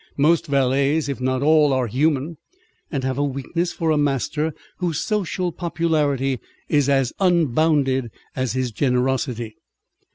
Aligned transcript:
Most 0.17 0.47
valets, 0.47 1.07
if 1.09 1.21
not 1.21 1.43
all, 1.43 1.71
are 1.73 1.85
human, 1.85 2.37
and 2.91 3.03
have 3.03 3.19
a 3.19 3.23
weakness 3.23 3.71
for 3.71 3.91
a 3.91 3.99
master 3.99 4.51
whose 4.77 4.99
social 4.99 5.51
popularity 5.51 6.39
is 6.67 6.89
as 6.89 7.13
unbounded 7.19 8.09
as 8.35 8.53
his 8.53 8.71
generosity. 8.71 9.57